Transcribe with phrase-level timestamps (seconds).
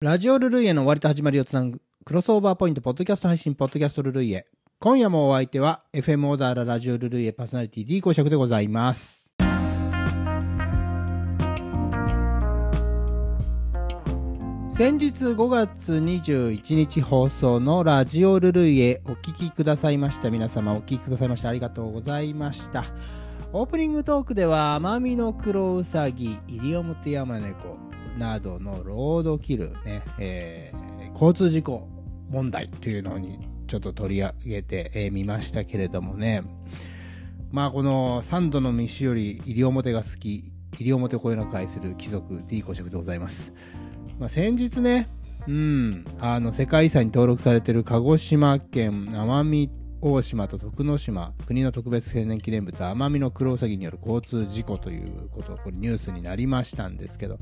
[0.00, 4.46] ラジオルルイエの終わりと始まりをつなぐクロスオーバーポイントポッドキャスト配信ポッドキャストルルイエ。
[4.78, 9.28] 今夜もお相手は FM オーダーララジオルルイエパーソナリティ D 公爵でございます。
[14.70, 22.84] 先日5月21日放送のラジオルルイエお聞きくださいました皆様お聞きくださいましてありがとうございました。
[23.52, 27.87] オープニングトークでは甘みの黒ウサギ、西表山猫
[28.18, 30.88] などのロードキルね、えー
[31.18, 31.88] 交通事故
[32.30, 36.44] 問題というのにちょっと取り上げてみ、ましたけれどもね。
[37.50, 43.52] まあこの三度の飯より西表が好き、西表をこよなく愛する貴族 D 公爵でございます。
[44.20, 45.08] まあ先日ね、
[45.48, 57.40] うん、あの世界遺産に登録されている鹿児島県奄美大島と徳之島国の特別天然記念物奄美のクロウサギによる交通事故ということこれニュースになりましたんですけど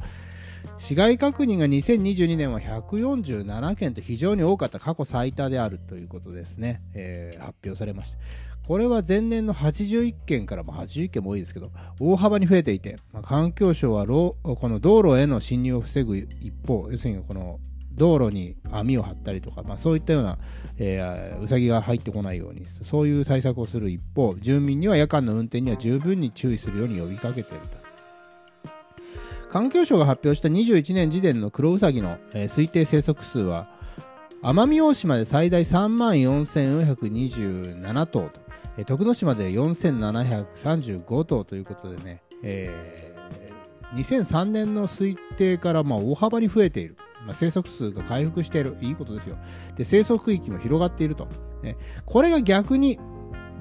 [0.78, 8.18] 市街確認が2022年は147件と非常に多かった過去最多であるということですね、えー発表されました
[8.66, 17.60] これは前年の81件から、まあ、81件も多いですけど大幅に増えていて、まあ、環境省はこの道路への侵入を防ぐ一方要するにこの
[17.92, 20.38] 道路に網を張ったりとか、まあ、そういったような、
[20.78, 27.85] えーウサギが入ってこないようにそういう対策をする一方住民には夜間の運転には十分に注意するように呼びかけていると。
[29.48, 33.68] 環境省が発表した21年時点のクロウサギの、えー推定生息数は
[34.42, 38.40] 奄美大島で最大3万4427頭と、
[38.76, 43.16] えー徳之島で4735頭ということでね、えー
[43.94, 48.76] 2003年の推定からまあ大幅に増えている、まあ、生息数が回復している。
[48.80, 49.36] いいことですよ。
[49.76, 51.28] で生息域も広がっていると、
[51.62, 51.76] ね。
[52.04, 52.98] これが逆に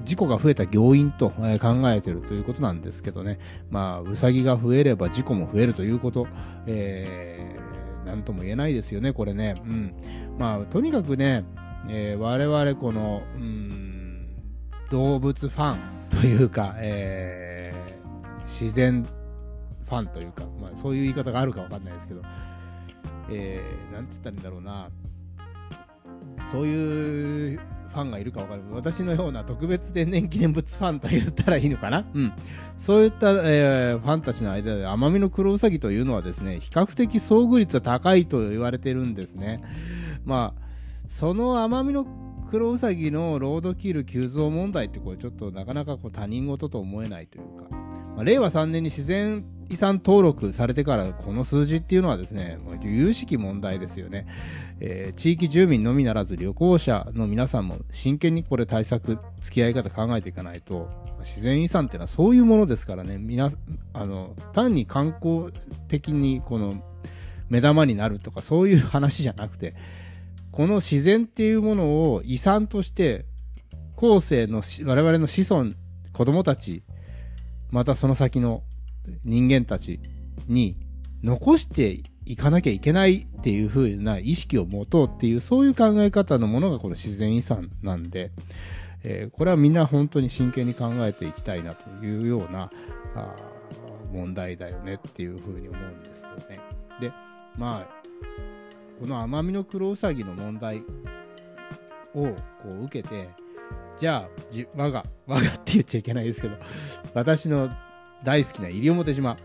[0.06, 3.38] 事故が増えた要因と、え考えているということなんですけどね、
[3.70, 6.26] まあ、ウサギが増えれば事故も増えるということ、
[6.66, 9.60] えー、なんとも言えないですよね、これね。
[9.66, 9.94] うん。
[10.38, 11.44] まあ、とにかくね、
[11.88, 14.28] えー我々この、うん、
[14.90, 17.56] 動物ファンというか、えー
[18.46, 19.04] 自然
[19.86, 22.22] ファンというか、まあ、そういう言い方があるかわかんないですけど、
[23.28, 24.88] えー、なんて言ったらいいんだろうな、
[26.52, 27.60] そういう
[27.96, 28.62] ファンがいるかわかる。
[28.70, 32.04] 私のような特別天然記念物ファンと言ったらいいのかな？
[32.14, 32.32] うん。
[32.76, 39.62] そういった、えーファンたちの間で、アマミノクロウサギというのはですね、比較的遭遇率が高いと言われてるんですね。
[40.24, 40.62] まあ、
[41.08, 42.06] そのアマミノ
[42.50, 47.75] クロウサギのロードキル急増問題ってこれちょっとなかなかこう他人事と思えないというか、
[48.16, 54.26] まあ、令和3年に自然遺産登録されてからこの数字っていうのはですね、もう有識問題ですよね。
[54.80, 60.88] えー地域住民のみならず旅行者の皆さんも真剣にこれ対策、付き合い方考えていかないと、
[61.20, 63.50] 自然遺産っていうのはそういうものですからね、みな、
[63.92, 65.52] あの、単に観光
[65.88, 66.82] 的にこの
[67.48, 69.74] 目玉になるとかそういう話じゃなくて、
[70.52, 73.26] この自然っていうものを遺産として
[73.96, 75.72] 後世のし我々の子孫、
[76.12, 76.82] 子供たち、
[77.70, 78.62] またその先の
[79.24, 80.00] 人間たち
[80.46, 80.76] に
[81.22, 88.30] 残していかなきゃいけないっていう風な意識を持とうっていう、そういう考え方のものがこの自然遺産なんで、
[89.04, 92.70] えーこれはみんな本当に真剣に考えていきたいなというような
[93.14, 93.36] あ
[94.12, 96.60] 問題だよねっていう風に思うんですよね。
[97.00, 97.12] で、
[97.56, 97.96] まあ、
[99.00, 100.82] この奄美のクロウサギの問題
[102.14, 103.28] をこう受けて、
[103.98, 106.56] じゃあ、じ我が、我がって言っちゃいけないですけど、
[107.14, 107.70] 私の
[108.24, 109.36] 大好きな西表島。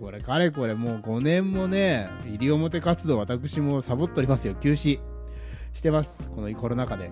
[0.00, 4.54] これ、かれこれもう5年もね、西表活動私もサボっておりますよ。
[4.54, 5.00] 休止
[5.72, 6.22] してます。
[6.34, 7.10] このコロナ禍で。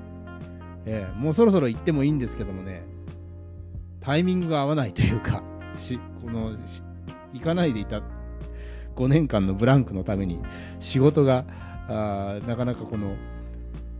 [0.86, 2.84] ええもうそろそろ行ってもいいんですけどもね、
[4.00, 5.42] タイミングが合わないというか、
[5.76, 6.56] し、この、
[7.32, 8.02] 行かないでいた
[8.94, 10.40] 5年間のブランクのために
[10.80, 11.44] 仕事が、
[11.88, 13.16] あなかなかこの、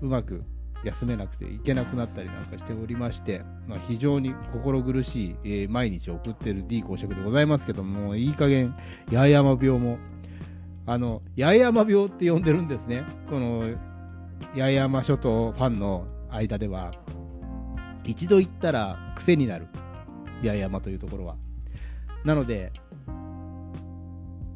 [0.01, 0.43] うまく
[0.85, 8.75] 休めなくて行けなくなったりなんかしておりまして、まあ、非常に心苦しい、えー毎日送っている D 公爵でございますけども、いい加減、
[9.11, 9.99] 八重山病も、
[10.87, 13.05] あの、八重山病って呼んでるんですね。
[13.29, 13.75] この、
[14.55, 16.93] 八重山諸島ファンの間では、
[18.05, 19.67] 一度行ったら癖になる。
[20.43, 21.37] 八重山というところは。
[22.25, 22.73] なので、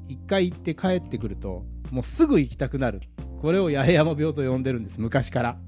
[0.07, 3.01] 一回行って帰ってくると、もうすぐ行きたくなる。
[3.41, 5.59] これを八重山病と呼んでるんです、昔から。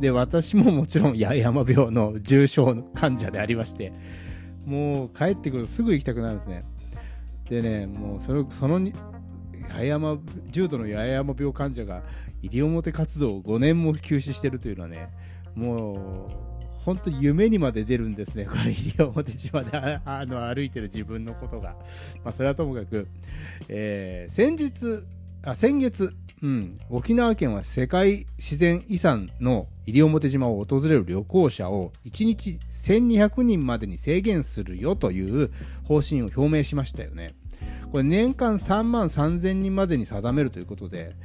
[0.00, 3.92] で、私ももちろん八重山病の重症患者でありまして、
[4.64, 6.64] もう帰ってくるとすぐ行きたくなるんですね。
[7.48, 8.92] でね、もうそれ、そのに、
[9.68, 10.18] 八重山、
[10.50, 12.02] 重度の八重山病患者が
[12.42, 15.08] 西表活動を5年も休止してるというのはね、
[15.54, 16.46] もう、
[16.84, 18.44] 本当夢にまで出るんですね。
[18.44, 21.76] これ、西表島でああの歩いてる自分のことが。
[22.22, 23.08] まあ、それはともかく、
[23.68, 25.02] えー先日、
[25.42, 26.14] あ、先月、
[26.46, 35.50] うん、沖縄県は世界自然遺産の西表島を訪れる旅行者を1日1200人までに制限するよという
[35.88, 37.34] 方針を表明しましたよね。
[37.90, 41.16] これ年間3万3000人までに定めるということで、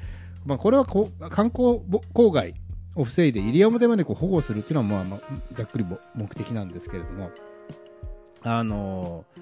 [0.44, 1.82] まあ、これはこ観光
[2.16, 2.56] 郊外
[2.96, 5.20] を防いで西表までこう保護するっていうのはまあまあ
[5.54, 5.86] ざっくり
[6.16, 7.30] 目的なんですけれども、
[8.42, 9.41] あのー、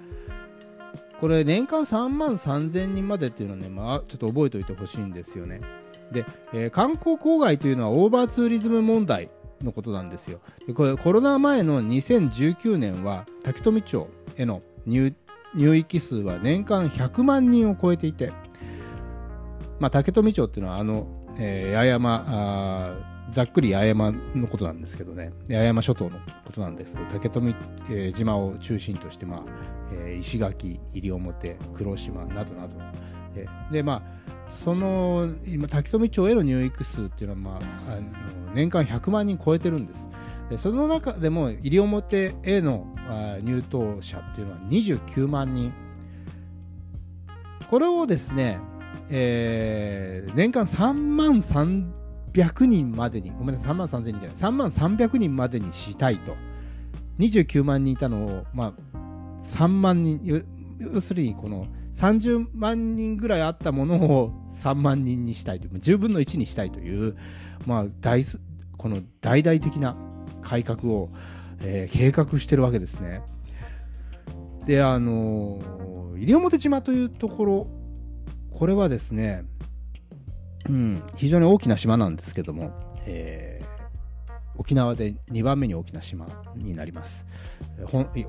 [1.20, 5.62] これ年間3万3000人までっていうのはね、まあ、ちょっと覚えておいてほしいんですよね。
[6.12, 9.30] で、えー、観光郊外というのはオーバーツーリズム問題
[9.62, 10.40] のことなんですよ。
[10.66, 14.08] でこれコロナ前の2019年は竹富町
[14.38, 15.14] への入
[15.56, 18.32] 入域数は年間100万人を超えていて、
[19.80, 21.08] まあ、竹富町っていうのはあの、
[21.38, 27.56] えー、八重山ざっくり八重山のことなんですけどね、八重山諸島のことなんですけど、竹富、
[27.90, 29.44] えー、島を中心として、まあ
[29.92, 32.76] えー、石垣、西表、黒島などなど、
[33.36, 38.02] えー、で、まあ、その今、竹富町への入域数っていうのは、まあ、あの
[38.54, 40.10] 年間100万人超えてるんです。
[40.50, 45.72] でその中でも西表へのあ入島者っていうのは29万人。
[47.70, 48.60] これをですね、
[49.12, 51.99] えー、年間3万3
[52.34, 56.36] 300人までに、ごめんなさい、3万3000人じゃない、3万300人までにしたいと。
[57.20, 58.98] 29万人いたのを、まあ、
[59.44, 60.44] 3万人、
[60.80, 67.18] 要するにこの30万人ぐらいあったものを3万人にしたいという、10分の1にしたいという、
[67.66, 68.24] まあ、大
[68.78, 69.98] この大々的な
[70.42, 71.10] 改革を、
[71.62, 73.22] えー、計画してるわけですね。
[74.66, 75.62] で、あの、
[76.16, 77.68] 西表島というところ、
[78.52, 79.44] これはですね、
[80.68, 82.72] うん、非常に大きな島なんですけども、
[83.06, 87.26] えー、沖縄で2番目に大きな島になります。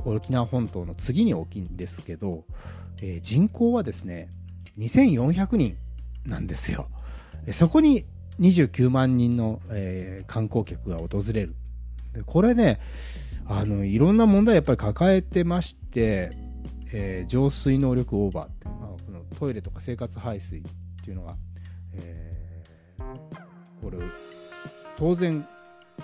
[0.04, 2.44] 沖縄本島の次に大きいんですけど、
[3.02, 4.28] えー、人口はですね、
[4.78, 5.76] 2400人
[6.24, 6.88] なんですよ。
[7.52, 8.04] そこに
[8.40, 11.54] 29万人の、えー、観光客が訪れる。
[12.12, 12.80] でこれね
[13.46, 16.30] あのいろんな問題やっぱり抱えてまして、
[16.92, 20.62] えー、浄水能力オーバーまあ、このトイレとか生活排水っ
[21.04, 21.36] ていうのが、
[23.82, 23.99] これ
[24.97, 25.47] 当然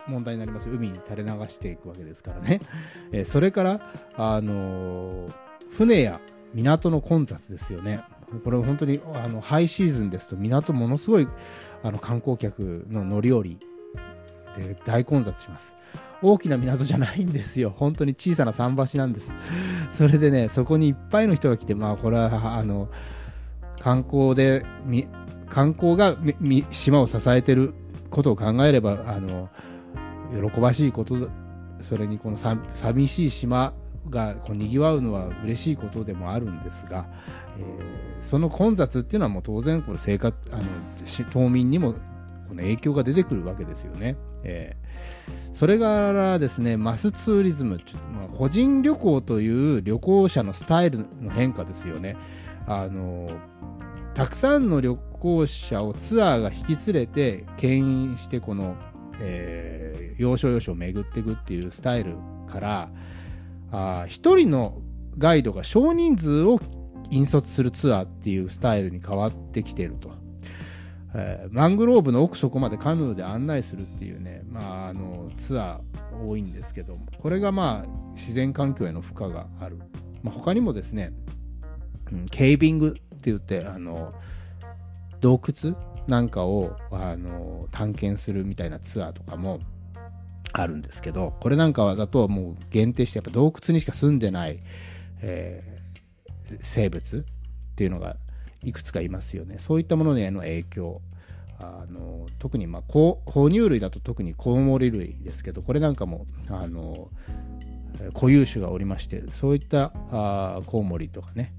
[0.06, 2.60] 問題になります海に垂れ流していくわけですからね、
[3.12, 3.80] えー、それから、
[4.16, 5.32] あのー、
[5.70, 6.20] 船や
[6.54, 8.02] 港の混雑ですよね
[8.44, 11.28] これ本当にあのハイシーズンですと港ものすごい
[11.82, 13.58] あの観光客の乗り降り
[14.56, 15.76] で大混雑します
[16.22, 17.72] 大きな港じゃないんですよ。
[17.76, 19.32] 本当に小さな桟橋なんです。
[19.92, 22.88] それでね、そこにいっぱいの人が来て、まあ、これは、あの、
[23.80, 24.64] 観光で、
[25.48, 26.16] 観光が
[26.70, 27.74] 島を支えてる
[28.10, 29.48] ことを考えれば、あの、
[30.50, 31.28] 喜ばしいこと、
[31.80, 33.74] それにこのさ寂しい島
[34.08, 37.06] がこう賑わうのは嬉しいことでもあるんですが、
[37.58, 40.62] えー、その混雑っていうのはもう当然これ生活あの
[41.06, 44.16] 島民にもこの影響が出てくるわけですよね。
[44.44, 47.80] えー、それからですね、マスツーリズム、
[48.12, 52.16] まあ、個人旅行という旅行者のスタイルの変化ですよね。
[52.68, 53.30] あの
[54.16, 58.74] たくさんの旅行者をツアーが引き連れて牽引してこの、
[59.20, 62.16] えー、要所要所を巡っていくっていうスタイル
[62.48, 62.88] から
[63.70, 64.80] あ一人の
[65.18, 66.58] ガイドが少人数を
[67.10, 70.10] 引率するツアーっていうスタイルに変わってきてると。
[71.14, 79.78] えー、マングローブの奥底までカヌーで案内するっていうね、まあ、あのツアー多いんですけどもこれがまあ自然環境への負荷がある、
[80.22, 81.12] まあ、他にもですね、
[82.30, 82.96] ケービング
[83.34, 84.12] って言ってあの
[85.20, 89.60] 洞窟なんかをあの探検するみたいなツアーとかも
[90.52, 94.60] あるんですけどこれなんかはだともう限定してやっぱ洞窟にしか住んでない、
[95.20, 98.16] えー、生物っていうのが
[98.62, 99.58] いくつかいますよね。
[99.58, 101.00] そういったものへの影響。
[101.58, 107.08] あの特にまあ哺乳類だと特にコウモリ類ですけどこれなんかもあの
[108.12, 111.54] 固有種がおりましてそういったあコウモリとかね、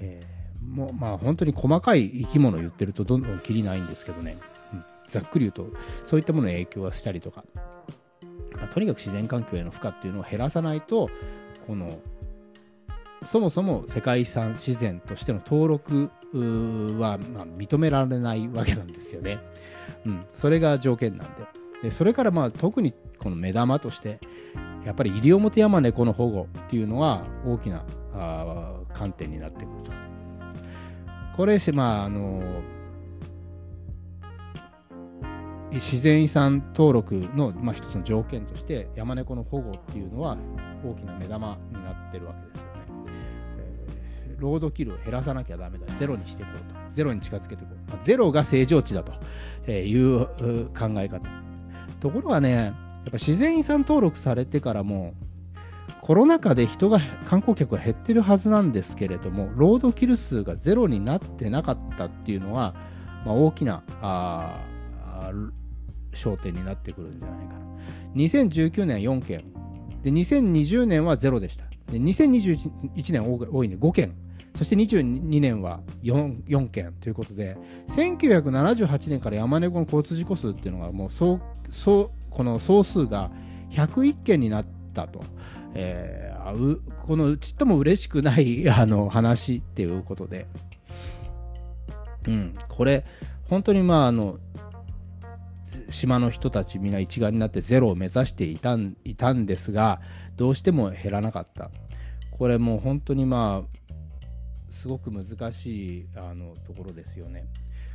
[0.00, 4.38] えー、もまあ本当に細かい生き物を言ってるとどんどんきりないんですけどね、
[4.72, 5.66] うん、ざっくり言うと
[6.04, 7.44] そういったものに影響はしたりとか、
[8.56, 11.10] まあ、とにかく自然環境への負荷っていうのを減らさないと
[11.66, 12.00] この
[13.26, 19.40] そもそも世界遺産自然としての登録は、まあ、認められないわけなんですよね。
[20.06, 21.34] うん、それが条件なんで。
[21.82, 24.20] でそれからまあ特にこの目玉として
[24.84, 29.92] やっぱり西表山猫の保護っていうのは大きなあ観点になってくると。
[31.36, 32.42] これ、まああの
[35.72, 40.36] 自然遺産登録の、まあ、一つの条件として山猫の保護っていうのは
[40.84, 42.80] 大きな目玉になってるわけですよね。
[44.38, 45.86] ロードキルを減らさなきゃダメだ。
[45.96, 46.74] ゼロにしていこうと。
[46.92, 47.90] ゼロに近づけていこう。
[47.90, 49.12] まあ、ゼロが正常値だと
[49.70, 50.26] いう
[50.70, 51.20] 考え方。
[52.00, 55.14] ところがね、やっぱ自然遺産登録されてからも、
[56.02, 62.74] コロナ禍で人が、観光客が減ってるはずなんですけれども、ロードキル数がゼロになってなかったっていうのは、
[63.24, 64.60] まあ、大きな、あ
[66.12, 67.60] 焦点になってくるんじゃないかな。
[68.16, 69.44] 2019年4件。
[70.02, 71.64] で、2020年はゼロでした。
[71.92, 74.14] で、2021年多いね、5件。
[74.56, 77.56] そして22年は 4, 4件ということで、
[77.88, 81.40] 1978年から山猫の交通事故数っていうのがもうそう、
[81.70, 83.30] そう、この総数が
[83.70, 85.22] 101件になってたと。
[85.74, 90.46] えー、このちっとも嬉しくない あの話っていうことで、
[92.26, 93.04] うん、これ、
[93.44, 94.38] 本当にまあ、あの、
[95.90, 100.00] 島の人たちみんな一丸になってゼロを目指していたんいたんですが、
[100.36, 101.70] どうしても減らなかった。
[102.30, 103.80] これもう本当にまあ、
[104.72, 107.46] すごく難しいあのところですよね。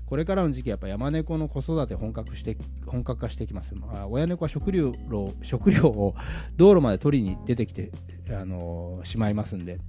[0.05, 3.73] これからの時期、やっぱ山猫の子育て本格して本格化していきます。
[3.75, 4.93] まあ、親猫は食料
[5.41, 6.15] 食料を
[6.55, 7.91] 道路まで取りに出てきて、
[8.29, 9.79] あのしまいますんで、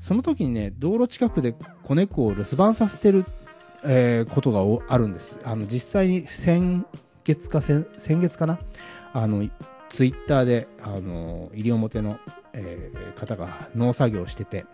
[0.00, 3.24] その時にね、道路近くで子猫を留守番させてる、
[3.84, 5.38] えー、ことがあるんです。
[5.44, 6.84] あの実際に先
[7.24, 8.58] 月か先月かな？
[9.14, 9.48] あの
[9.90, 12.18] ツイッターであの西表の、
[12.52, 14.64] えー、方が農作業してて、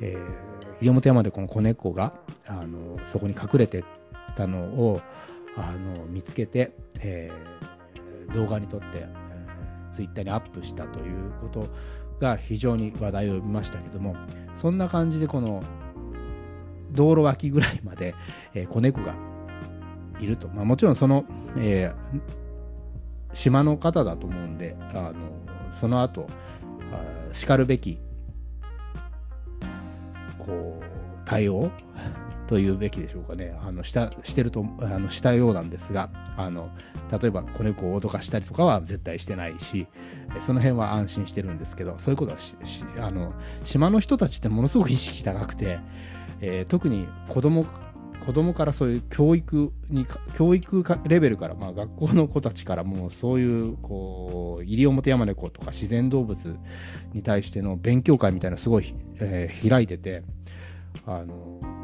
[0.00, 2.14] えー、西表山でこの子猫が
[2.46, 3.84] あのそこに隠れて
[4.34, 5.00] たのを
[5.56, 11.68] あの見つけて、えー、動画に撮って、えー、ツイッターにアップしたということ
[12.20, 14.16] が非常に話題を呼びましたけども
[14.54, 15.62] そんな感じでこの
[16.92, 18.14] 道路脇ぐらいまで、
[18.54, 19.14] えー、子猫が
[20.20, 21.24] いると、まあ、もちろんその、
[21.56, 22.20] えー、
[23.34, 25.14] 島の方だと思うんであの
[25.72, 26.28] その後
[27.32, 27.98] しかるべき
[30.38, 30.84] こう
[31.24, 31.70] 対応
[32.50, 33.56] というべきでしょうかね。
[33.64, 36.68] あのしたしてるとあのしたようなんですがあの
[37.12, 39.86] 例えば子猫を脅かしたりとかは絶対してないし
[40.40, 42.38] その辺は安心してるんですけどそういうことは
[43.06, 45.78] あの島の人たちってものすごく意識高くて、
[46.40, 47.66] えー、特に子供
[48.26, 50.04] 子供からそういう教育に
[50.36, 56.36] 教育レベルから、まあ、学校の子たちからもそういうこう西表山猫とか自然動物
[57.12, 60.24] に対しての勉強会みたいなすごい、えー、開いてて
[61.06, 61.79] あの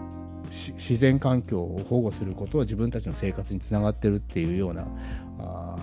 [0.50, 4.86] 自然環境を保護することは自分たちの生活につながってるっていうような
[5.38, 5.76] あ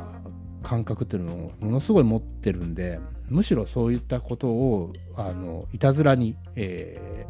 [0.64, 7.28] 感覚っていうのをものすごい持ってるんでむしろそういったことをあのいたずらに、え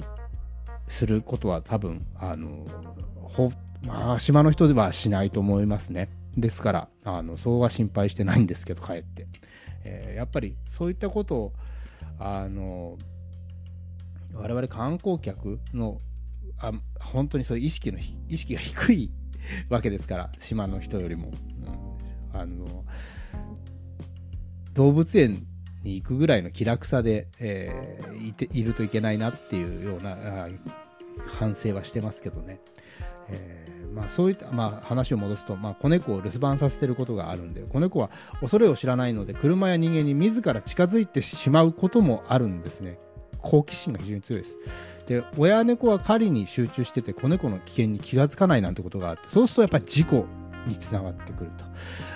[0.00, 2.66] ー、することは多分あの
[3.14, 3.50] ほ、
[3.82, 6.08] まあ、島の人ではしないと思いますね。
[6.36, 9.26] ですからあのそうは心配してないんですけどかえって、
[9.84, 11.52] えー、やっぱりそういったことを
[12.20, 12.96] あの
[14.34, 16.00] 我々観光客の
[16.60, 17.98] あ本当にそういう意識の
[18.28, 19.10] 意識が低い
[19.68, 21.32] わけですから島の人よりも、
[22.32, 22.84] うん、あの
[24.74, 25.46] 動物園
[25.82, 30.48] に行くぐらいの気楽さで、えー、いているといけないなっていうような
[31.26, 32.60] 反省はしてますけどね。
[33.30, 38.10] えー、まあ、そういった、まあ、話を戻すと、まあ、子猫を留守番させてることがあるんで子猫は
[38.40, 42.98] 恐れを知らないので車や人間に自ら近づいてしまうこともあるんですね。
[43.40, 44.56] 好奇心が非常に強いです。
[45.08, 50.26] で親猫は狩りに集中してて子猫の危険に気がつかないなんてことがあってそうするとやっぱり事故
[50.66, 51.64] につながってくると、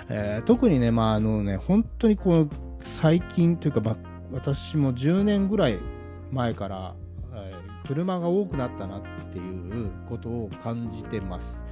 [0.09, 2.49] えー、特にねまああのね本当にこう
[2.83, 3.97] 最近というか
[4.31, 5.79] 私も10年ぐらい
[6.31, 6.93] 前から、
[7.33, 11.63] えー、車が多くなったなっていうことを感じてます。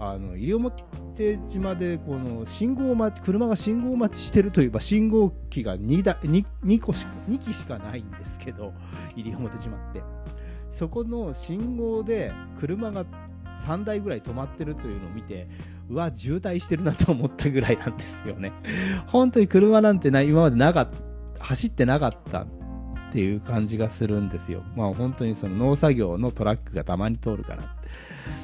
[0.00, 8.72] あの西表島でこの信号待ち車が信号待ちしてるといえば信号機が 2, だ 2, 2個しか2機しかないんですけど
[9.16, 10.02] 西表島って。
[10.78, 13.04] そこの信号で車が
[13.66, 15.48] 3台ぐらい止まってるというのを見て
[15.90, 18.52] うわ渋滞してるなと思ったぐらいなんですよね。
[19.08, 20.90] 本当に車なんてな今までなかっ
[21.38, 22.46] た走ってなかったっ
[23.10, 24.62] ていう感じがするんですよ。
[24.76, 27.74] まあ本当にその農作業のトラックがたまに通るから。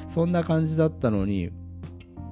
[0.09, 1.51] そんな感じだったのに、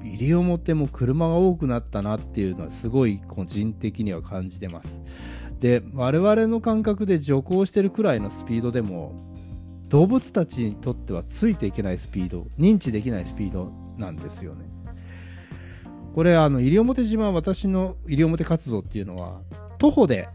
[0.04, 5.02] 西表も車が多くなったなっていうのはすごい個人的には感じてます。
[5.60, 9.33] で、我々の感覚で徐行してるくらいのスピードでも、
[9.94, 14.66] 動物たちにとってはついていけないスピード、認知できないスピードなんですよね。
[16.16, 19.42] これ、あの、西表島、私の西表活動っていうのは、
[19.78, 20.30] 徒歩で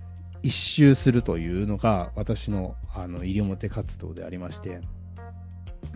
[0.45, 4.81] 一周するというのが私のあの西表活動でありまして、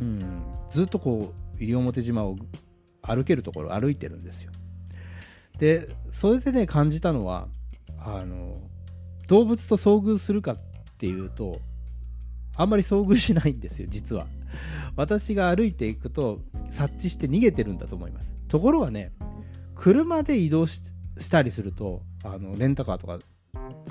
[0.00, 2.36] うん、ずっとこう西表島を
[3.00, 4.50] 歩けるところ歩いてるんですよ
[5.58, 7.46] でそれでね感じたのは
[7.98, 8.58] あの
[9.28, 10.56] 動物と遭遇するかっ
[10.98, 11.60] ていうと
[12.56, 14.26] あんまり遭遇しないんですよ、実は。
[14.96, 16.40] 私が歩いていくと
[16.70, 18.34] 察知して逃げてるんだと思います。
[18.48, 19.12] ところがね、
[19.74, 20.80] 車で移動し
[21.30, 23.18] たりすると、あの、レンタカーとか、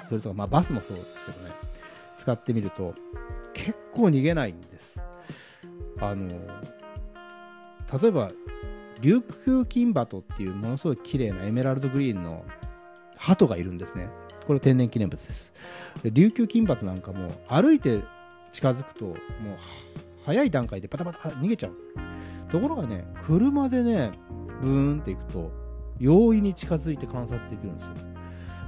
[0.07, 1.51] それとか、まあバスもそうですけどね、
[2.17, 2.93] 使ってみると、
[3.53, 4.99] 結構逃げないんです。
[5.99, 6.27] あの、
[8.01, 8.31] 例えば、
[9.01, 12.45] 琉球金鳩っていうものすごい綺麗なエメラルドグリーンの
[13.17, 14.09] 鳩がいるんですね。
[14.45, 15.51] これ天然記念物です。
[16.03, 18.01] 琉球金鳩なんかも歩いて
[18.51, 19.15] 近づくと、もう
[20.25, 21.73] 早い段階でパタパタ逃げちゃう。
[22.51, 24.11] ところがね、車でね、
[24.61, 25.51] ブーンって行くと、
[25.99, 27.93] 容易に近づいて観察できるんですよ。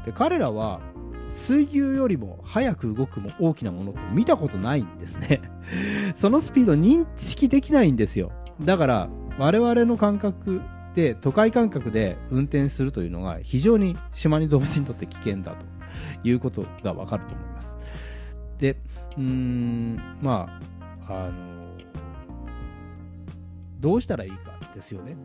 [0.05, 0.81] で、彼らは、
[1.29, 5.41] 水牛よりも早く動くも大きなものって見たことないんですね。
[6.13, 8.31] そのスピード認識できないんですよ。
[8.61, 9.09] だから、
[9.39, 10.61] 我々の感覚
[10.95, 15.65] で、都会感覚で運転するというのが非常に島に動物にとって危険だと
[16.23, 17.77] いうことがわかると思います。
[18.63, 18.77] で、
[19.17, 20.61] うーん、ま
[21.05, 21.77] あ、あの、
[23.81, 25.15] どうしたらいいかですよね。
[25.15, 25.17] で、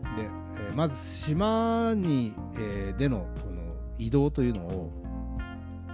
[0.70, 4.92] えー、まず島に、えー、でのこの移動というのを、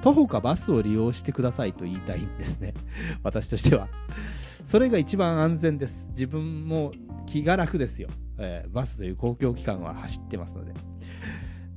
[0.01, 2.73] 徒歩かバスを利用してくださいと言いたいんですね。
[3.23, 3.89] 私としては。
[4.65, 6.07] それが一番安全です。
[6.13, 6.93] 自分も
[7.27, 8.09] 気が楽ですよ。
[8.39, 10.73] えー、バスという公共機関は走ってますので。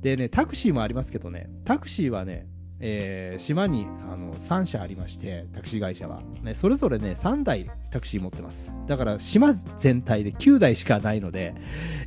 [0.00, 2.46] でね、タクシーもありますけどね、タクシーはね、
[2.80, 6.54] えー、島にあの3社ありまして、タクシー会社は、ね。
[6.54, 8.72] それぞれね、3台タクシー持ってます。
[8.86, 11.54] だから島全体で9台しかないので、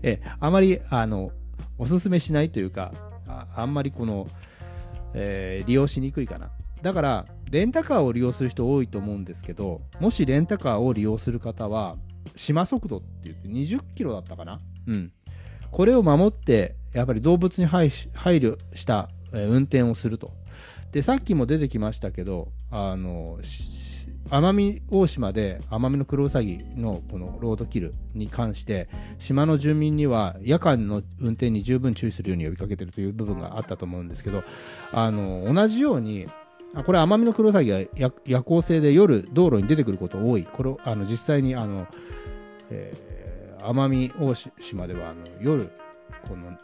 [0.02, 1.32] えー、あまり、あの、
[1.78, 2.94] おすすめしないというか、
[3.56, 4.28] あんまりこの、
[5.14, 6.52] えー、利用しにくいかな。
[6.82, 11.98] だから、レンタカーを利用する人多いと思うんですけど、もしレンタカーを利用する方は、
[12.36, 15.12] 島速度って言って20キロだったかなうん。
[15.70, 20.34] これを守って、やっぱり動物に配慮した運転をすると。
[20.92, 23.40] で、さっきも出てきましたけど、あの、
[24.30, 28.88] 奄美大島で奄美のクロウサギのこのロードキルに関して
[29.20, 34.44] 島の住民には夜間の運転に十分注意するように呼びかけてるという部分があったと思うんですけど
[34.94, 36.28] あの同じように
[36.74, 37.82] あこれ奄美のクロウサギは
[38.26, 40.46] 夜行性で夜道路に出てくること多い。
[40.46, 41.88] これあの実際にあの、
[42.70, 45.70] えー、奄美大島ではあの夜
[46.28, 46.58] この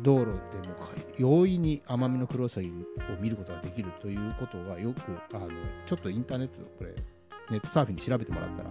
[0.00, 0.74] 道路でも
[1.18, 2.72] 容易に奄美のクロウサギを
[3.20, 5.00] 見ることができるということがよく
[5.34, 5.48] あの
[5.86, 6.94] ちょっとインターネットこれ
[7.50, 8.70] ネットサーフィンで調べてもらったら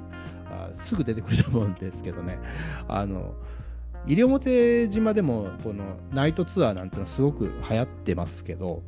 [0.65, 2.39] あすぐ出てくると思うんですけどね。
[2.87, 3.35] あの
[4.05, 8.81] 西表島でもこのナイトツアーなんてのはすごく流行ってますけど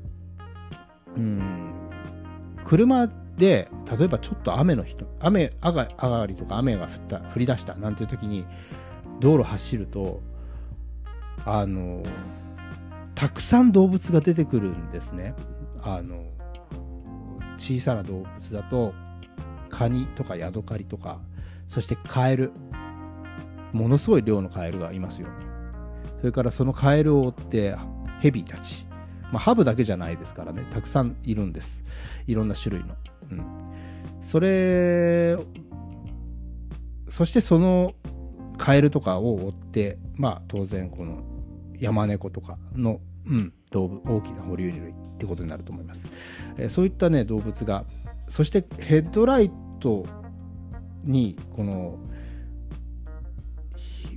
[1.15, 1.71] うん
[2.65, 3.69] 車で
[3.99, 8.45] 例えばちょっと雨の日雨上がりとか雨が降った降り出したなんていう時に
[9.19, 10.21] 道路走ると
[11.45, 12.03] あの
[13.15, 15.33] たくさん動物が出てくるんですね。
[15.81, 16.25] あの
[17.57, 18.93] 小さな動物だと
[19.69, 21.19] カニとかヤドカリとか
[21.67, 22.51] そしてカエル。
[23.73, 25.27] ものすごい量のカエルがいますよ。
[26.19, 27.75] それからそのカエルを追って
[28.21, 28.85] ヘビたち、
[29.31, 30.63] まあ、ハブだけじゃないですからね。
[30.71, 31.83] たくさんいるんです。
[32.27, 32.95] いろんな種類の、
[33.31, 33.43] うん、
[34.21, 35.37] それ
[37.09, 37.93] そしてその
[38.57, 41.23] カエルとかを追ってまあ当然この
[41.79, 46.07] ヤマネコとかの、うん、動物大きな哺乳類ってことになると思います、
[46.57, 47.85] えー、そういったね動物が
[48.29, 50.05] そしてヘッドライト
[51.03, 51.99] にこの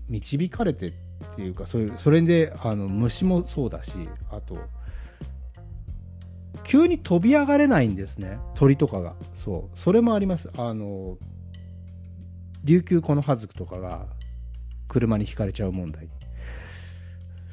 [0.09, 0.93] 導かれてっ
[1.35, 3.93] ていうかそういうそれであの虫もそうだし
[4.31, 4.59] あと
[6.67, 8.41] 急に飛び上がれないんですね。
[8.57, 9.15] 鳥とかが。
[9.35, 9.79] そう。
[9.79, 10.51] それもあります。
[10.57, 11.17] あの
[12.65, 14.07] 琉球コノハズクとかが
[14.97, 16.09] 車にひかれちゃう問題。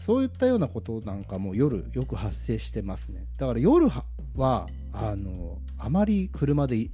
[0.06, 3.26] そういったようなことなんかも夜よく発生してますね。
[3.36, 3.90] だから夜
[4.36, 6.90] はあのあまり車で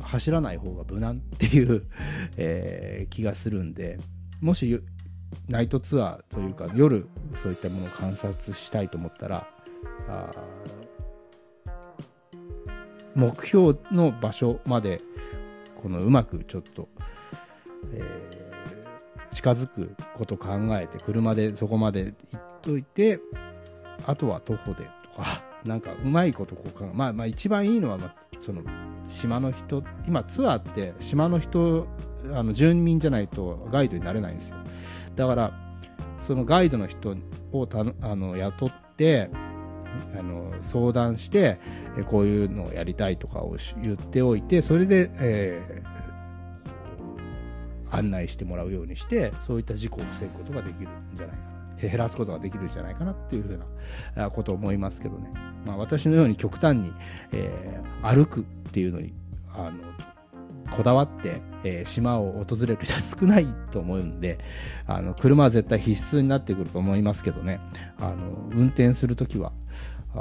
[0.00, 1.86] 走らない方が無難っていう
[2.38, 3.98] えー、気がするんで
[4.40, 4.80] もし
[5.48, 7.08] ナイトツアーというか夜
[7.42, 9.48] そういったものを観察したいと思ったら
[10.08, 10.30] あ
[13.14, 15.00] 目標の場所まで
[15.82, 16.88] このうまくちょっと、
[17.92, 18.33] えー
[19.44, 23.20] 近づくこと考えて車でそこまで行っといて
[24.06, 28.62] あとは徒歩でとか なんかうまいことこう考えまあまあ一番いいのは、まあ、その
[29.06, 31.86] 島の人今ツアーって島の人
[32.32, 34.56] あの住民じゃないとガイドになれないんですよ。
[35.14, 35.52] だから
[36.22, 37.14] そのガイドの人
[37.52, 39.28] をたあの雇って
[40.18, 41.60] あの相談して
[42.08, 45.82] こういうのをやりたいとかを言っておいてそれで、え
[47.94, 51.54] 案内してもらうようにしてそういった事故を防ぐことができるんじゃないかな。
[51.80, 53.60] 減らすことができるんじゃないかなっていうふう
[54.16, 55.30] なことを思いますけどね、
[55.66, 56.92] まあ、私のように極端に、
[57.32, 59.12] えー、歩くっていうのに
[59.52, 59.82] あの
[60.74, 64.38] こだわってえー、島を訪れる人は少ないと思うんで、
[64.86, 67.58] あの、車は絶対必須になってくると思いますけどね、
[67.98, 69.52] あの、運転するときは、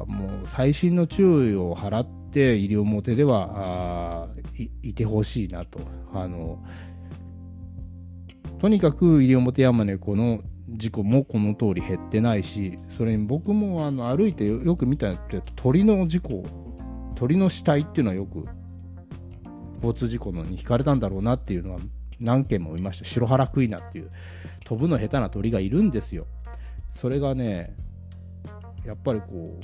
[0.08, 5.80] もう細心の注意を払って西表では、いいてほしいなと。
[6.14, 6.64] あの、
[8.64, 15.14] とにかく西表山猫の事故もこの通り減ってないし、それに僕もあの歩いてよく見た
[15.58, 16.46] 鳥の事故、
[17.14, 18.48] 鳥の死体っていうのはよく
[19.84, 21.82] 交通事故のにひかれたんだろうなっていうのは
[22.22, 23.06] 何件も見ました。
[23.06, 24.10] 白原クイナっていう
[24.64, 26.26] 飛ぶの下手な鳥がいるんですよ。
[26.90, 27.76] それがね
[28.86, 29.64] やっぱりこう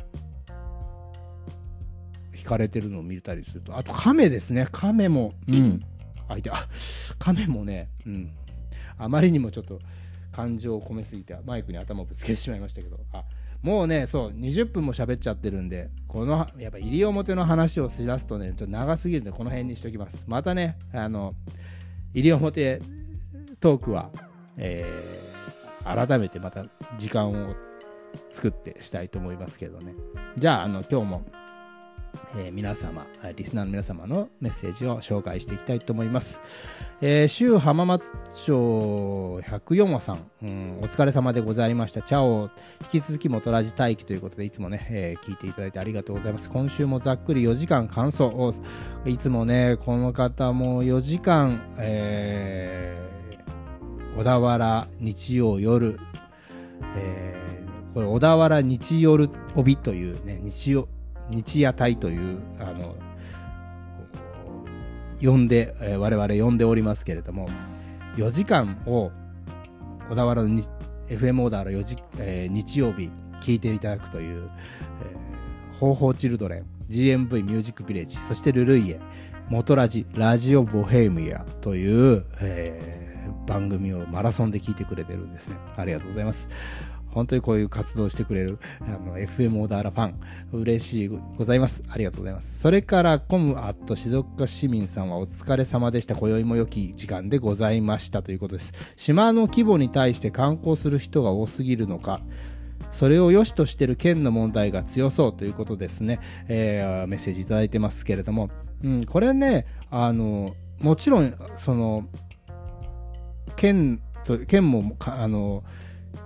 [2.38, 4.68] 引かれてるのを見たりするとあと亀ですね。
[4.74, 5.82] 亀もうん。
[6.28, 6.68] 相手あ
[7.18, 8.34] 亀もねうん
[9.00, 9.80] あまりにもちょっと
[10.32, 13.24] 感情を込めすぎてマイクに頭をぶつけてしまいましたけどあ
[13.62, 20.24] もうね、そう、20分も喋っちゃってるんで、この、やっぱ西表の話をしだすとね、ちょっと長すぎるんで、この辺にしておきます。
[20.28, 21.36] またね、あの、
[22.14, 22.82] 西表
[23.60, 24.12] トークは、
[24.56, 26.66] えー、改めてまた
[26.98, 27.54] 時間を
[28.32, 29.94] 作ってしたいと思いますけどね。
[30.38, 31.26] じゃあ、あの、今日も、
[32.36, 36.42] えー、皆様、リスナーの皆様のメッセージを紹介していきたいと思います。
[37.02, 38.04] えー、州浜松
[38.36, 42.02] 町104話さん、うん、お疲れ様でございました。
[42.02, 42.52] チャオ、
[42.94, 46.50] 引き続き元ラジ待機ということで、いつもね、えー、聞いていただいてありがとうございます。
[46.50, 48.54] 今週もざっくり4時間感想を、
[49.06, 56.00] いつもね、この方も4時間、えー、小田原日曜夜、
[56.96, 60.88] えー、これ小田原日夜帯というね、日曜、
[61.30, 62.96] 日夜隊というあの
[65.22, 67.50] 呼んで、えー、我々呼んでおりますけれども
[68.16, 69.12] 4時間を
[70.10, 70.62] 小田原の
[71.08, 73.12] FM 小田原4時、えー、日曜日
[73.42, 74.50] 聞いていただくという、
[75.04, 79.00] えー、方法チルドレン GMV ミュージックビレッジそしてルルイエ
[79.50, 85.56] 元ラジラジオボヘミアという、えー、番組をマラソンで聞いてくれてるんですね。
[85.76, 86.48] ありがとうございます。
[87.12, 90.20] 本当にこういう活動してくれる、あの、FM オーダーラファン、
[90.52, 91.84] 嬉しいございます。
[91.90, 92.60] ありがとうございます。
[92.60, 96.16] それから、コムアット静岡市民さんはお疲れ様でした。
[96.16, 98.74] 今宵も良き時間でございましたということです。
[98.96, 102.22] 島の規模に対して観光する人が多すぎるのか、
[102.92, 106.20] それを良しとしている県の問題が強そうということですね。
[106.48, 108.50] えー、メッセージいただいてますけれども、
[108.84, 112.08] うん、これね、あの、もちろん、その、
[113.56, 115.64] 県と、県も、あの、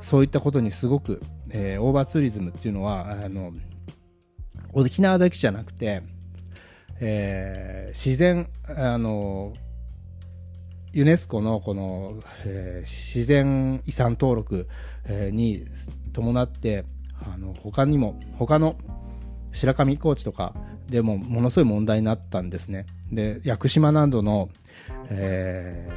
[0.02, 3.54] そういったことにすごく、えー、オーバーツーリズムっていうのはあの
[4.74, 6.02] 沖縄だけじゃなくて、
[7.00, 9.54] えー、自然あの
[10.92, 14.68] ユネスコのこの、えー、自然遺産登録、
[15.06, 15.66] えー、に
[16.12, 16.86] 伴って
[17.34, 18.76] あの他にも他の
[19.52, 20.54] 白神高地とか
[20.90, 22.86] でもものすごい問題になったんですね。
[23.12, 24.50] で屋久島などの、
[25.10, 25.90] え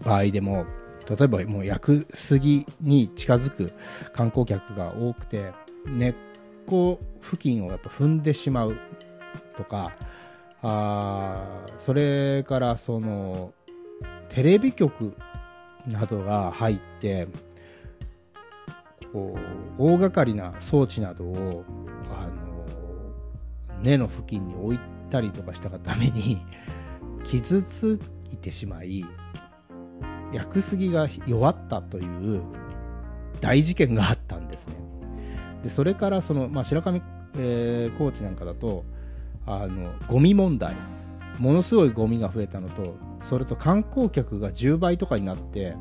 [0.00, 0.66] ー、場合でも
[1.08, 3.72] 例えばもう屋久杉に近づく
[4.12, 5.52] 観光客が多くて
[5.86, 6.14] 根っ
[6.66, 8.76] こ付近をやっぱ踏んでしまう
[9.56, 9.92] とか
[10.62, 11.44] あ
[11.78, 13.52] それからその
[14.28, 15.16] テレビ局
[15.86, 17.28] などが入って
[19.12, 19.36] こ
[19.78, 21.64] う大掛かりな装置などを
[22.10, 26.42] あの根の付近に置いたりとかしたがために
[27.24, 28.00] 傷つ
[28.32, 29.04] いてしまい
[30.32, 32.02] 薬杉が弱ったとい
[32.36, 32.42] う
[33.40, 34.74] 大事件があったんですね。
[35.62, 37.02] でそれからその、まあ、白神、
[37.36, 38.84] えー、コーチなんかだと
[39.46, 40.74] あのゴミ問題。
[41.38, 42.96] ものすごいゴミが増えたのと
[43.28, 45.76] それと観光客が10倍とかになって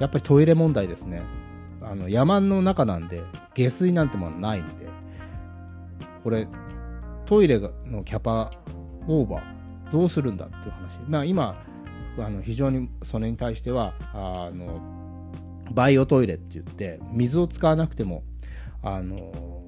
[0.00, 1.22] やっぱりトイレ問題ですね。
[1.80, 3.22] あの山の中なんで
[3.54, 4.82] 下水なんてものないんで。
[6.22, 6.46] これ
[7.26, 8.52] トイレのキャパ
[9.08, 10.98] オーバーどうするんだっていう話。
[11.08, 11.64] まあ今
[12.18, 14.80] あの非常にそれに対してはあの
[15.70, 18.22] バイオトイレって言って水を使わなくても
[18.82, 19.62] あの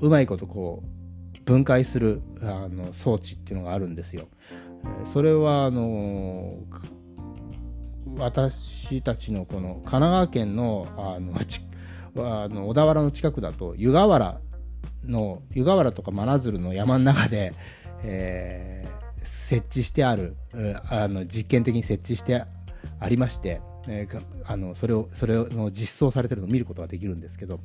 [0.00, 4.28] うまいことこう分解するあの装置っていうのがあるんですよ。
[5.04, 6.58] それはあの
[8.16, 11.34] 私たちのこの神奈川県のあの
[12.16, 14.40] あの小田原の近くだと湯河原
[15.04, 17.54] の湯河原とか真鶴の山の中で、
[18.02, 20.36] えー設置してある、
[20.88, 22.44] あの実験的に設置して
[23.00, 27.60] ありまして、えー、あのそれをそれの実装されてるのを見ることができるんですけど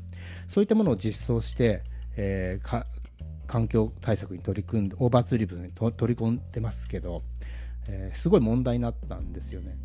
[0.47, 1.83] そういったものを実装して、
[2.15, 2.85] えー、
[3.45, 7.23] 環境対策に取り組んでオーバーツーリズムに取り込んでますけど、
[7.87, 9.77] えー、すごい問題になったんですよね。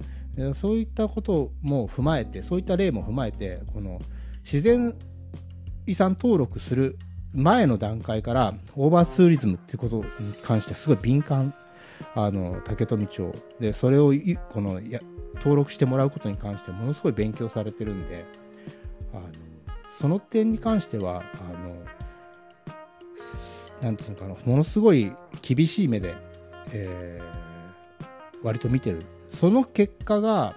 [0.54, 4.00] そういったことも踏まえてそういった例も踏まえてこの
[4.44, 4.94] 自然
[5.86, 6.96] 遺産登録する
[7.34, 11.54] 前の段階からオーバーツーリズムっていうことに関してはすごい敏感
[12.14, 14.12] あの竹富町でそれを
[14.50, 15.00] このや
[15.36, 18.24] 登録してもらうことに関してものすごい勉強されてるんで
[19.12, 19.22] あの
[19.98, 21.74] その点に関してはあの
[23.82, 26.14] なんていうのかなものすごい厳しい目で、
[26.72, 30.54] えー、割と見てるその結果が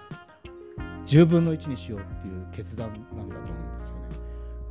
[1.06, 4.02] 10分の1にしようっていう決断なんだと思うんですよね。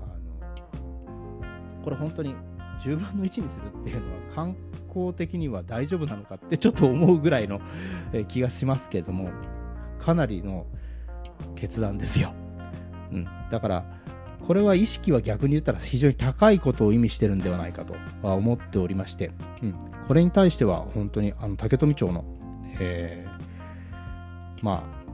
[0.01, 2.35] あのこれ本当に
[2.79, 4.55] 10分の1にするっていうのは観
[4.89, 7.61] 光的には大丈夫なのかってちょっと思うぐらいの
[8.27, 9.29] 気がしますけれども
[9.99, 10.65] かなりの
[11.55, 12.33] 決断ですよ。
[13.11, 13.85] うん、だから
[14.45, 19.31] これは意識は逆に言ったら非常に高いことを意味してるんではないかとは思っておりまして、
[19.63, 19.75] うん、
[20.07, 22.23] これに対しては本当にあの竹富町の、
[22.79, 25.05] えー、まあ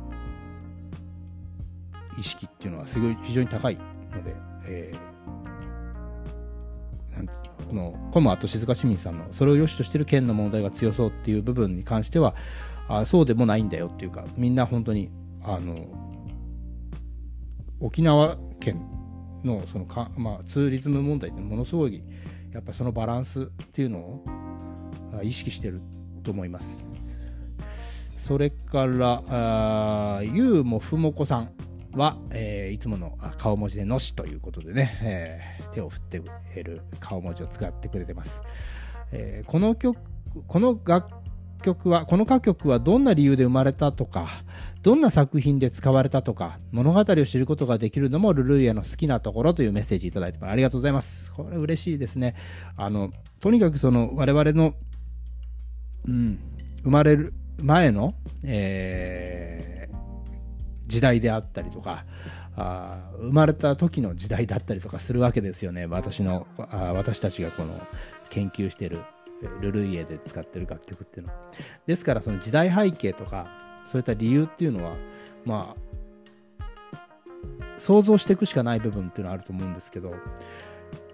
[2.17, 5.10] 意識っていうのはすごい非常に高いので、えー、
[7.73, 12.35] のコムアと静岡市民さんのそれを良しとしてる県の問題が強そうっていう部分に関しては
[12.87, 15.09] あそうでもないんだよっていうかみんな本当に
[15.43, 15.87] あの
[17.79, 18.85] 沖縄県
[19.43, 22.03] のそのか、まあ、ツーリズム問題ってものすごい
[22.53, 24.25] やっぱそのバランスっていうのを
[25.23, 25.81] 意識してる
[26.23, 26.91] と思います。
[28.17, 31.49] それから、あゆうもふもこさん
[31.93, 36.21] は、えー、いつもの顔文字でのしということでね、えー、手を振って
[36.59, 38.41] いる顔文字を使ってくれてます。
[39.11, 39.99] えー、この曲、
[40.47, 41.09] この楽
[41.61, 44.27] 曲は、この歌曲はどんな理由で生まれたとか、
[44.81, 50.51] どんな作品で使われたとか、物語を知ることができるのもルルーヤの好きなところというメッセージいただいてます。
[50.51, 51.31] ありがとうございます。
[51.33, 52.35] これ嬉しいですね。
[52.77, 54.73] あの、とにかくその我々の、
[56.07, 56.39] うん、
[56.83, 59.80] 生まれる前の、えー、
[60.91, 62.05] 時代であったりとか、
[62.57, 65.85] あ生まれた時の時代だったりとかするわけですよね。
[65.85, 67.81] 私の、あ私たちがこの
[68.29, 68.99] 研究してる
[69.61, 71.39] ルルイエで使ってる楽曲っていうのは。
[71.87, 73.47] ですからその時代背景とか、
[73.87, 74.95] そういった理由っていうのは
[75.45, 75.91] まあ
[77.77, 80.13] 想像していくしかない部分っていうのはあると思うんですけど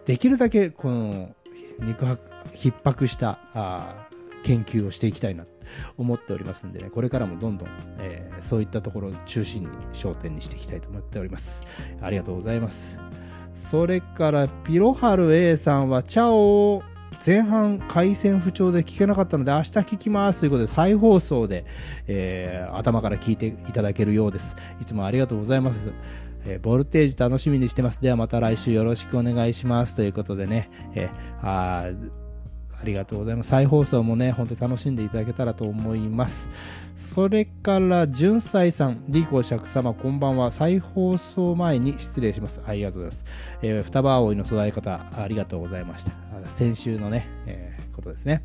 [0.05, 1.33] できるだけこの
[1.79, 2.19] 肉薄
[2.53, 4.07] 逼迫したあ
[4.47, 5.51] 研究をしていきたいなと
[5.97, 11.65] 思っておりますんでねこれからもどんどん、えー、そういったところを中心に焦点にしていきたいと思っております
[12.01, 12.97] ありがとうございます
[13.53, 16.81] それからピロハル A さんはチャオ
[17.25, 21.65] 前半回線不調で聞けなかったので明日聞きますということで再放送で、
[22.07, 24.55] えー、頭から聞いていただけるようです。
[24.79, 25.93] いつもありがとうございます。
[26.45, 28.01] えー、ボルテージ楽しみにしてます。
[28.01, 31.85] ではまた来週よろしくお願いしますということでね、えー、あ
[32.79, 33.49] ありがとうございます。
[33.49, 36.49] 再放送もね、本当に楽しんでいただけたらと思います。
[36.95, 40.51] それから、じゅんさいさん、リコ釈様、こんばんは。
[40.51, 42.61] 再放送前に失礼します。
[42.65, 43.25] ありがとうございます。
[43.61, 46.11] えー、双葉葵の育て方、ありがとうございました。
[46.49, 48.43] 先週のね、えー、ことですね。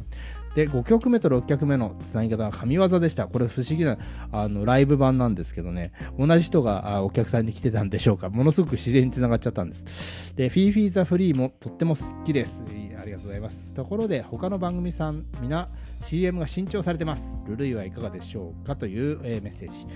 [0.54, 3.26] で、5曲目と6曲目のつなぎ方は神業でした。
[3.26, 3.96] これ不思議な、
[4.32, 8.28] あの、ライブ版なんですけどね、同じ人があお客さんに来てたんでしょうか。
[8.28, 10.36] ものすごく自然につながっちゃったんです。
[10.36, 12.62] で、フィーフィーザフリーもとっても好きです。
[13.32, 13.72] とうございます。
[13.72, 15.68] ところで、他の番組さん、皆
[16.02, 17.38] CM が新調されてます。
[17.46, 19.86] ルルイはいかがでしょうかという、えー、メッセージ。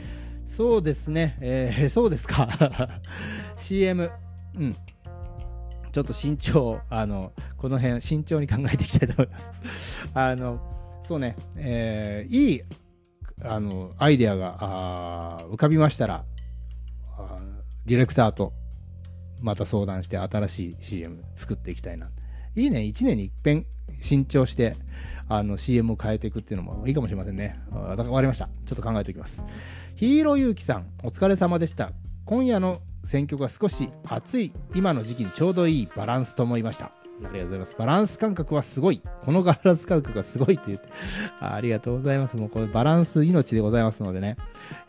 [0.46, 2.48] そうですね、えー、 そうですか。
[3.58, 4.10] CM、
[4.56, 4.76] うん。
[5.92, 9.52] ちょっと慎重、あの、この辺慎重に考えていきたいと思います。
[10.14, 10.60] あの、
[11.06, 12.62] そうね、えー、いい、
[13.42, 16.24] あの、アイデアがあ浮かびましたら、
[17.84, 18.52] ディレクターと
[19.40, 22.10] また相談して新しい CM 作っていきたいな。
[22.56, 23.66] いいね、1年に一遍
[24.00, 24.76] 新調して、
[25.28, 27.60] あの CM を変えていくっていうのもいいかもしれませんね。
[27.70, 28.48] わかりました。
[28.64, 29.44] ちょっと考えておきます。
[29.94, 31.92] ヒーローゆうきさん、お疲れ様でした。
[32.24, 37.05] 今夜の選曲が少し暑い今の時期にちょうどいいバランスと思いました。
[37.24, 37.76] ありがとうございます。
[37.78, 39.02] バランス感覚はすごい。
[39.24, 40.88] このバラス感覚がすごいって言って
[41.40, 41.54] あ。
[41.54, 42.36] ありがとうございます。
[42.36, 44.36] もうこれバランス命でございますのでね。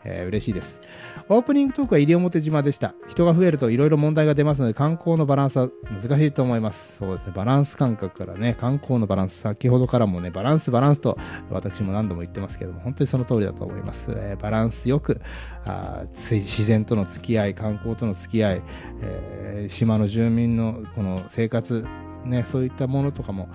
[0.04, 0.80] えー、嬉しいです。
[1.28, 2.94] オープニングトークは西表島でした。
[3.06, 5.68] 人が増えると色々問題が出ますので、観光のバランスは
[6.02, 6.96] 難しいと思います。
[6.98, 7.32] そうですね。
[7.34, 11.18] バランス感覚からね、観光のバランス、先ほどからもね、バランス、バランスと
[11.50, 14.12] 私も何度も言ってますけども、本当にその通りだと思います。
[14.16, 15.20] えー、バランスよく
[15.64, 18.62] あ、自然との付き合い、観光との付き合い、
[19.02, 21.84] えー、島の住民のこの生活、
[22.24, 23.48] ね、そういったものとかも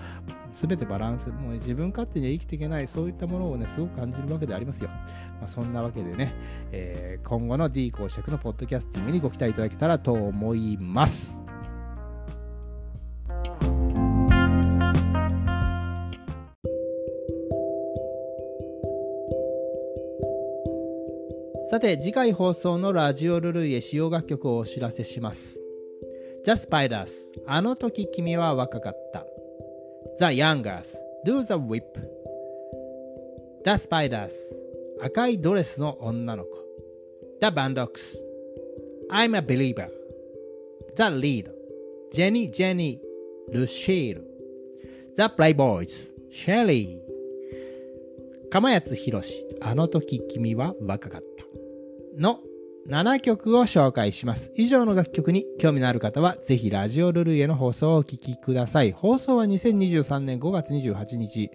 [0.53, 4.89] 全てバランス、もう自分勝手には生きていけない、そういったものをね、すごく感じるわけでありますよ。
[4.89, 6.33] まあ、そんなわけでね、
[6.71, 11.41] えー、今後の D 公爵のポッドキャスティングにご期待いただけたらと思います。
[21.65, 25.62] さて、次回放送のラジオルルイエ使用楽曲をお知らせします。
[26.45, 27.09] The Spiders
[27.47, 29.25] あの時君は若かった
[30.17, 31.83] The Youngers Do the Whip
[33.63, 34.31] The Spiders
[35.01, 36.49] 赤いドレスの女の子
[37.39, 38.17] The Bandocks
[39.09, 39.89] I'm a Believer
[40.95, 41.49] The Lead
[42.11, 44.27] ジェニー・ジェニー・ルシール
[45.15, 51.45] The Playboys シェリー釜谷博士あの時君は若かった
[52.21, 52.39] の
[52.89, 54.51] 7曲を紹介します。
[54.55, 58.91] 以上の楽曲に興味のある方は、ぜひラジオルルイへの放送をお聴きください。
[58.91, 61.49] 放送は2023年5月28日、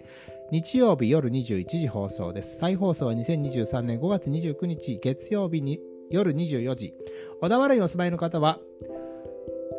[0.51, 2.57] 日曜日夜21時放送です。
[2.57, 6.95] 再放送は2023年5月29日、月曜日に夜24時。
[7.41, 8.57] 小田原にお住まいの方は、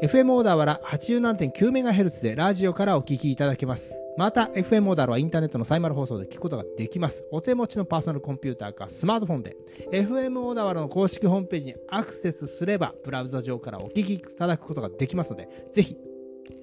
[0.03, 3.95] FM オーダーワラ 87.9MHz でラジオからお聞きいただけます。
[4.17, 7.23] また、FM オーダーはインターネットのサイマル放送で聞くことができます。
[7.31, 9.59] お手持ちのパーソナルコンピューターかスマートフォンで、
[9.93, 15.99] FM オーダーの公式ホームページにアクセスすれば、ブラウザ上からお聞きいただくことができますので、ぜひ、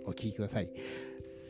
[0.07, 0.69] お聞きください。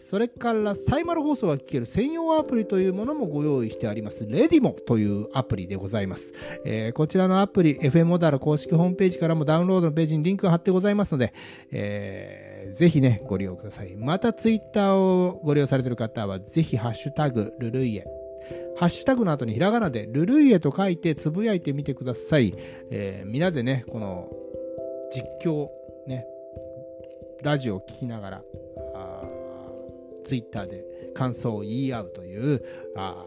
[0.10, 4.26] それからサイマル放送が聞ける専用アプリというものもご用意してあります。
[4.26, 6.34] レディモというアプリでございます。
[6.63, 11.34] えー、こちらのアプリ、FM モダル公式ホームページからもダウンロードのページにリンクが貼ってございますので、
[11.74, 13.98] えー、ぜひね、ご利用ください。
[13.98, 18.06] またツイッターをご利用されている方は、ぜひハッシュタグ、ルルイエ。
[18.78, 22.54] ハッシュタグの後にひらがなでルルイエと書いてつぶやいてみてください。
[22.91, 24.30] えー、みんなでね、この
[25.12, 25.67] 実況、
[26.08, 26.26] ね、
[27.43, 28.41] ラジオを聞きながら、
[30.28, 30.84] ツイッターで
[31.16, 32.63] 感想を言い合うという、
[32.96, 33.26] あ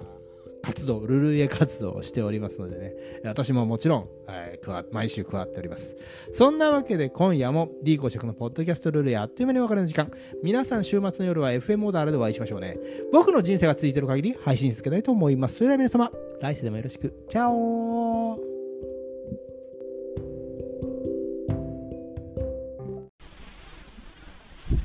[0.63, 5.97] 活動、ルルイエ活動をしておりますのでね、私ももちろん、えー、毎週加わっております。
[6.33, 10.11] そんなわけで今夜も D 公職のポッドキャストルールやあっという間に別れの時間、
[10.43, 12.79] 皆さん週末の夜は FM オーダーでお会いしましょうね。
[13.13, 15.57] 僕の人生が続いている限り配信続けたいと思います。
[15.57, 16.11] それでは皆様、
[16.41, 17.25] 来世でもよろしく。
[17.29, 18.39] チャオ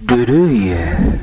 [0.08, 1.15] ルルイエ